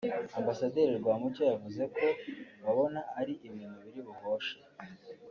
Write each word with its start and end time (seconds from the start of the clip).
Ambasaderi 0.39 0.93
Rwamucyo 1.01 1.43
yavuze 1.51 1.83
ko 1.95 2.05
babona 2.63 2.99
ari 3.19 3.33
ibintu 3.47 3.77
biri 3.83 4.01
buhoshe 4.07 4.55